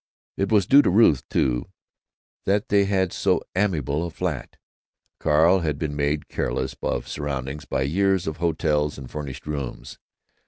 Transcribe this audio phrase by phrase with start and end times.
[0.35, 1.67] It was due to Ruth, too,
[2.45, 4.57] that they had so amiable a flat.
[5.19, 9.99] Carl had been made careless of surroundings by years of hotels and furnished rooms.